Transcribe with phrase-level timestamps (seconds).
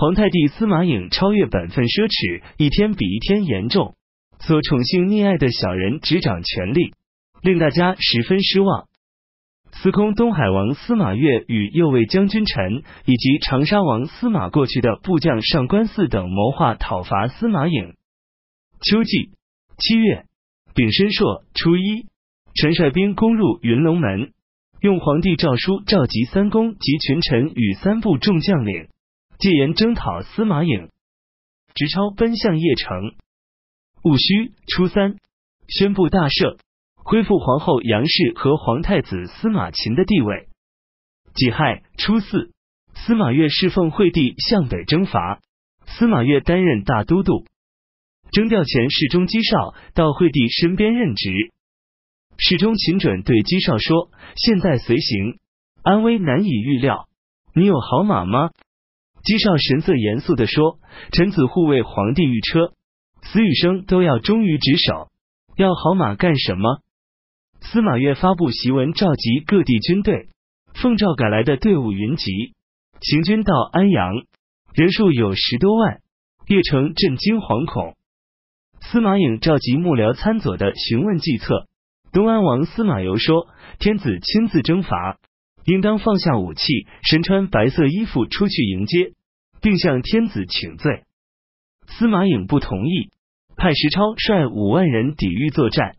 [0.00, 3.96] 皇太帝司马颖超越本分奢侈，一天比一天严重，
[4.38, 6.92] 所宠幸溺爱的小人执掌权力，
[7.42, 8.86] 令大家十分失望。
[9.72, 17.94] 司空东海王司马越与右卫将军陈以及长沙王司马过去的部将上官泗等谋划讨伐司马颖。
[18.80, 19.32] 秋季
[19.78, 20.26] 七月
[20.76, 22.06] 丙申朔初一，
[22.54, 24.30] 陈率兵攻入云龙门，
[24.80, 28.86] 用皇帝诏书召集三公及群臣与三部众将领，
[29.38, 30.90] 戒严征讨司马颖。
[31.74, 33.14] 直超奔向邺城。
[34.02, 35.16] 戊戌初三，
[35.68, 36.58] 宣布大赦。
[36.96, 40.48] 恢复皇后杨氏和皇太子司马秦的地位。
[41.34, 42.52] 己亥初四，
[42.94, 45.40] 司马越侍奉惠帝向北征伐，
[45.86, 47.44] 司马越担任大都督。
[48.32, 51.30] 征调前，侍中姬绍到惠帝身边任职。
[52.36, 55.38] 侍中秦准对姬绍说：“现在随行，
[55.82, 57.08] 安危难以预料。
[57.54, 58.50] 你有好马吗？”
[59.28, 60.78] 姬绍神色严肃的说
[61.12, 62.72] ：“臣子护卫皇帝御车，
[63.20, 65.10] 死与生都要忠于职守，
[65.54, 66.78] 要好马干什么？”
[67.60, 70.28] 司马越发布檄文，召集各地军队，
[70.72, 72.54] 奉诏赶来的队伍云集，
[73.02, 74.14] 行军到安阳，
[74.72, 76.00] 人数有十多万。
[76.46, 77.96] 邺城震惊惶恐。
[78.80, 81.66] 司马颖召集幕僚参佐的询问计策。
[82.12, 85.18] 东安王司马攸说：“天子亲自征伐，
[85.66, 89.12] 应当放下武器，身穿白色衣服出去迎接，
[89.60, 91.04] 并向天子请罪。”
[91.88, 93.10] 司马颖不同意，
[93.56, 95.96] 派石超率五万人抵御作战。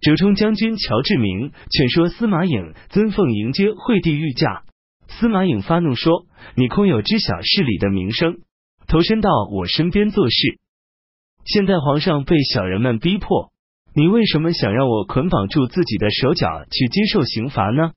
[0.00, 4.62] 折冲将军乔志明劝说司马颖尊奉迎接惠帝御驾，
[5.08, 8.38] 司马颖发怒说：“你空有知晓事理的名声，
[8.86, 10.60] 投身到我身边做事。
[11.44, 13.50] 现在皇上被小人们逼迫，
[13.94, 17.92] 你为什么想让我捆绑住自己的手脚去接受刑罚呢？”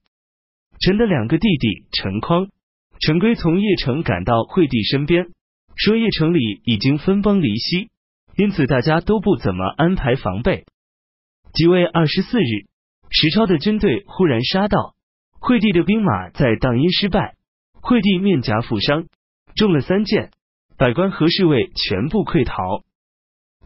[0.81, 2.47] 臣的两个弟弟陈匡、
[3.01, 5.25] 陈规从邺城赶到惠帝身边，
[5.75, 7.89] 说邺城里已经分崩离析，
[8.37, 10.65] 因此大家都不怎么安排防备。
[11.51, 12.69] 即位二十四日，
[13.09, 14.93] 石超的军队忽然杀到，
[15.39, 17.33] 惠帝的兵马在荡阴失败，
[17.81, 19.07] 惠帝面颊负伤，
[19.55, 20.29] 中了三箭，
[20.77, 22.83] 百官和侍卫全部溃逃。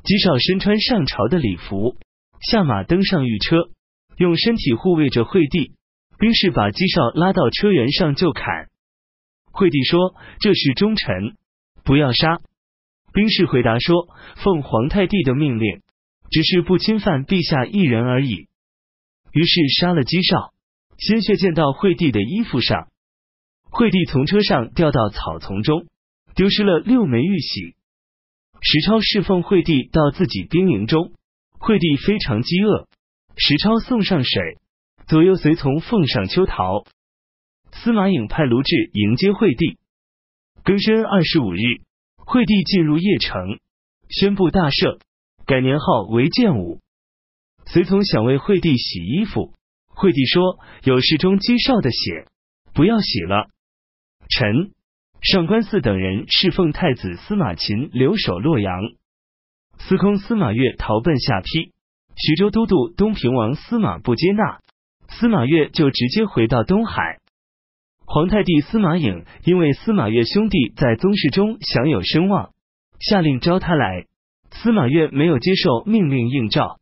[0.06, 1.98] 姬少身穿上朝的礼服，
[2.40, 3.58] 下马登上御车，
[4.18, 5.74] 用身体护卫着惠帝。
[6.18, 8.70] 兵士把姬少拉到车辕上就砍。
[9.56, 11.38] 惠帝说：“这是忠臣，
[11.84, 12.40] 不要杀。”
[13.14, 14.10] 兵士回答说
[14.44, 15.82] ：“奉皇太帝的命令。”
[16.32, 18.48] 只是不侵犯陛下一人而已。
[19.32, 20.54] 于是杀了姬少，
[20.98, 22.88] 鲜血溅到惠帝的衣服上。
[23.70, 25.86] 惠帝从车上掉到草丛中，
[26.36, 27.76] 丢失了六枚玉玺。
[28.60, 31.14] 石超侍奉惠帝到自己兵营中，
[31.60, 32.88] 惠帝非常饥饿，
[33.38, 34.58] 石超送上水，
[35.08, 36.86] 左右随从奉上秋桃。
[37.76, 39.78] 司马颖派卢志迎接惠帝。
[40.64, 41.60] 庚申二十五日，
[42.18, 43.60] 惠帝进入邺城，
[44.10, 45.00] 宣布大赦。
[45.46, 46.80] 改年号为建武，
[47.68, 49.54] 随从想为惠帝洗衣服，
[49.88, 52.26] 惠帝说有侍中姬少的血，
[52.74, 53.48] 不要洗了。
[54.28, 54.72] 臣
[55.22, 58.82] 上官泗等人侍奉太子司马秦留守洛阳，
[59.78, 61.72] 司空司马越逃奔下邳，
[62.16, 64.62] 徐州都督东平王司马不接纳，
[65.10, 67.20] 司马越就直接回到东海。
[68.08, 72.52] 皇太帝司马颖因为司马越兄弟在宗室中享有声望，
[73.00, 74.06] 下令招他来。
[74.52, 76.80] 司马越没有接受命令应召，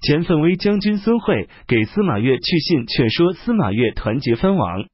[0.00, 4.86] 前奋威将军孙惠给司马越去信，劝说司马越团结藩王，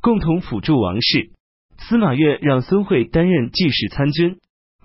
[0.00, 1.30] 共同辅助王室。
[1.78, 4.38] 司马越让孙惠担任记事参军，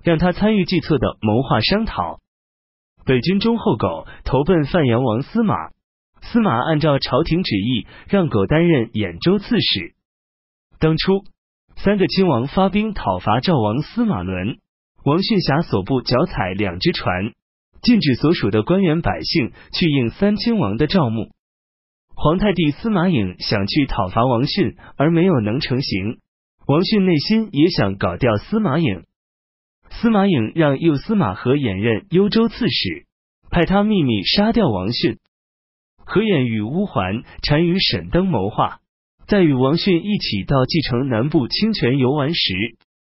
[0.03, 2.19] 让他参与计策的谋划商讨。
[3.06, 5.53] 北军忠厚狗投奔范阳王司马，
[6.22, 9.94] 司马按照朝廷旨意，让狗担任兖州刺史。
[10.79, 11.23] 当初
[11.75, 14.57] 三个亲王发兵讨伐赵王司马伦。
[15.03, 17.31] 王逊侠所部脚踩两只船，
[17.81, 21.31] 禁止所属的官员百姓去应三亲王的诏目。
[22.13, 26.17] 皇太帝司马颖想去讨伐王逊，而没有能成行。
[26.65, 29.05] 王逊内心也想搞掉司马颖。
[29.91, 33.06] 司马颖让右司马和衍任幽州刺史，
[33.50, 35.19] 派他秘密杀掉王逊。
[36.03, 38.80] 何衍与乌桓单于沈登谋划，
[39.27, 42.53] 在与王逊一起到蓟城南部清泉游玩时，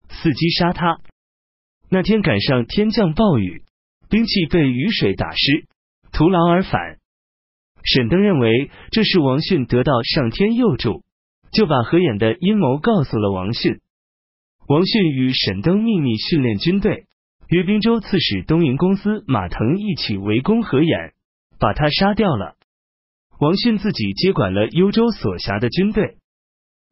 [0.08, 1.00] 伺机杀他。
[1.90, 3.64] 那天赶上天降暴雨，
[4.08, 5.66] 兵器被雨水打湿，
[6.12, 6.98] 徒劳而返。
[7.82, 11.02] 沈登认为这是王逊得到上天佑助，
[11.50, 13.80] 就把何衍的阴谋告诉了王逊。
[14.68, 17.06] 王逊与沈登秘密训练军队，
[17.48, 21.12] 约滨州刺史东营公司马腾一起围攻何衍，
[21.58, 22.54] 把他杀掉了。
[23.44, 26.16] 王逊自己接管了幽州所辖的军队。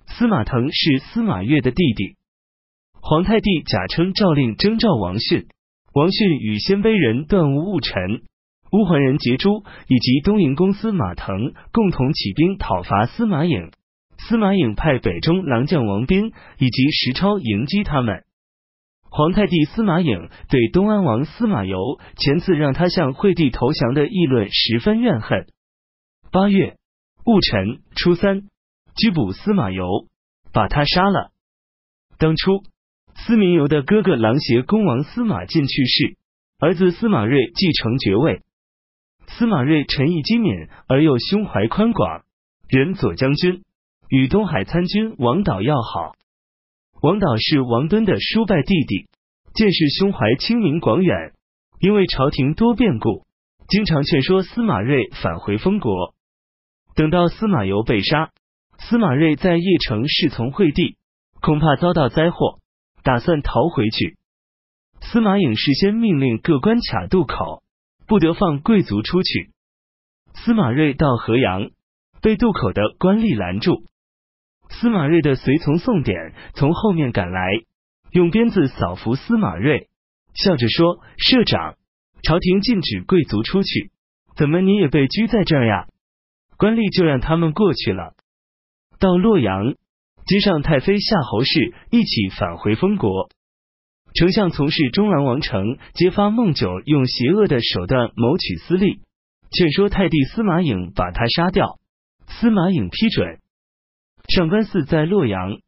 [0.06, 2.16] 司马腾是司马越的弟弟。
[3.00, 5.46] 皇太帝假称诏令征召王逊，
[5.94, 8.20] 王逊与鲜卑人段无误臣、
[8.70, 13.70] 乌桓人杰珠以及东营公司马腾共同起兵讨伐司马颖。
[14.18, 18.24] 司马颖派北中郎将王斌以及石超迎击他们。
[19.08, 21.78] 皇太帝司马颖对东安王司马攸
[22.18, 25.46] 前次让他向惠帝投降的议论十分怨恨。
[26.32, 26.78] 八月
[27.26, 28.48] 戊辰初三，
[28.96, 30.08] 拘捕司马攸，
[30.50, 31.30] 把他杀了。
[32.16, 32.62] 当初，
[33.14, 36.16] 司明游的哥哥琅邪公王司马晋去世，
[36.58, 38.40] 儿子司马睿继承爵位。
[39.26, 42.24] 司马睿臣义机敏，而又胸怀宽广，
[42.66, 43.62] 任左将军，
[44.08, 46.14] 与东海参军王导要好。
[47.02, 49.06] 王导是王敦的叔拜弟弟，
[49.52, 51.34] 见识胸怀清明广远。
[51.78, 53.26] 因为朝廷多变故，
[53.68, 56.14] 经常劝说司马睿返回封国。
[56.94, 58.30] 等到司马攸被杀，
[58.78, 60.96] 司马睿在邺城侍从惠帝，
[61.40, 62.58] 恐怕遭到灾祸，
[63.02, 64.18] 打算逃回去。
[65.00, 67.62] 司马颖事先命令各关卡渡口，
[68.06, 69.50] 不得放贵族出去。
[70.34, 71.70] 司马睿到河阳，
[72.20, 73.84] 被渡口的官吏拦住。
[74.68, 77.46] 司马睿的随从宋典从后面赶来，
[78.10, 79.88] 用鞭子扫服司马睿，
[80.34, 81.76] 笑着说：“社长，
[82.22, 83.90] 朝廷禁止贵族出去，
[84.36, 85.88] 怎么你也被拘在这儿呀？”
[86.62, 88.14] 官吏就让他们过去了。
[89.00, 89.74] 到洛阳，
[90.26, 93.30] 接上太妃夏侯氏一起返回封国。
[94.14, 99.00] 丞相从事中郎王城揭发孟九用邪恶的手段谋取私利，
[99.50, 101.80] 劝说太帝司马颖把他杀掉。
[102.28, 103.40] 司马颖批准。
[104.28, 105.58] 上官汜在洛阳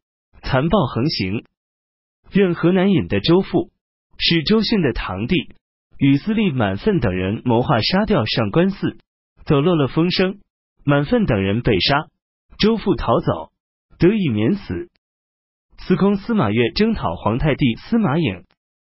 [0.42, 1.42] 残暴横行，
[2.30, 3.72] 任河南尹的周父
[4.16, 5.34] 是周迅的堂弟，
[5.98, 8.94] 与司隶满愤等人谋划杀掉上官汜，
[9.44, 10.38] 走漏了风声，
[10.84, 12.06] 满愤等人被杀，
[12.58, 13.50] 周父逃走，
[13.98, 14.90] 得以免死。
[15.78, 18.44] 司空司马越征讨皇太帝司马颖，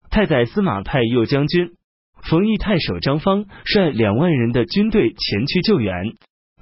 [0.10, 1.75] 太宰司马派右将军
[2.24, 5.94] 冯异太守张方率两万人的军队前去救援，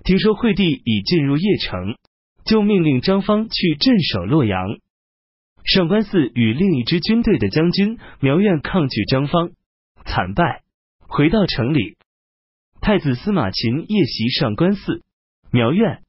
[0.04, 1.95] 听说惠帝已进入邺城。
[2.45, 4.78] 就命令张方去镇守洛阳。
[5.66, 9.51] 上官汜与另一支军队的将军苗苑抗拒张方，
[10.06, 10.62] 惨败，
[11.00, 11.98] 回到城里。
[12.80, 15.01] 太子司马秦夜袭上官汜、
[15.52, 16.04] 苗苑。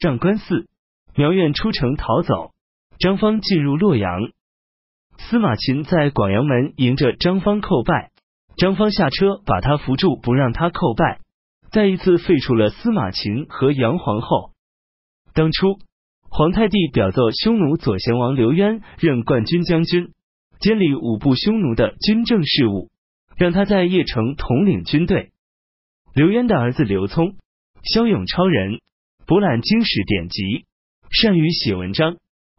[0.00, 0.68] 上官寺、
[1.16, 2.52] 苗苑出城逃走，
[3.00, 4.30] 张方进入洛阳。
[5.18, 8.12] 司马秦在广阳门迎着张方叩拜，
[8.56, 11.18] 张方下车把他扶住，不让他叩拜，
[11.72, 14.52] 再一次废除了司马秦和杨皇后。
[15.34, 15.80] 当初，
[16.30, 20.12] 皇太帝表奏匈奴左贤王刘渊任冠军将军，
[20.60, 22.88] 监理五部匈奴的军政事务，
[23.36, 25.32] 让他在邺城统领军队。
[26.14, 27.34] 刘渊的儿子刘聪，
[27.84, 28.80] 骁勇超人，
[29.26, 30.66] 博览经史典籍，
[31.10, 32.16] 善于写文章，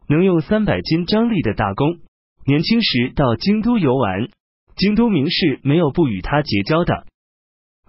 [0.08, 2.00] 能用三百斤张力的大功。
[2.46, 4.28] 年轻时到京都游玩，
[4.76, 7.06] 京都名士没有不与他结交的。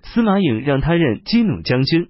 [0.04, 2.10] 司马颖让他任金弩将军。